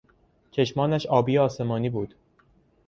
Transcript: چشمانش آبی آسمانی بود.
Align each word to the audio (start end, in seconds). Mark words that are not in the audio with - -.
چشمانش 0.51 1.05
آبی 1.05 1.37
آسمانی 1.37 1.89
بود. 1.89 2.15